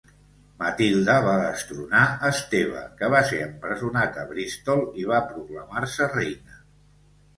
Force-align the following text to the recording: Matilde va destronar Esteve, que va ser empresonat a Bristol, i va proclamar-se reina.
Matilde 0.61 1.17
va 1.25 1.33
destronar 1.41 2.05
Esteve, 2.29 2.81
que 3.01 3.11
va 3.17 3.21
ser 3.33 3.41
empresonat 3.49 4.19
a 4.23 4.27
Bristol, 4.33 4.85
i 5.03 5.07
va 5.15 5.21
proclamar-se 5.35 6.09
reina. 6.19 6.63